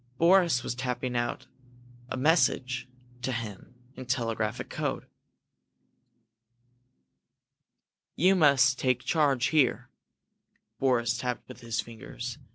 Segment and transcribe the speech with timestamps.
[0.17, 1.45] Boris was tapping out
[2.09, 2.89] a message
[3.21, 5.05] to him in telegraphic code.
[8.15, 9.89] "You must take charge here,"
[10.79, 12.39] Boris tapped with his fingers.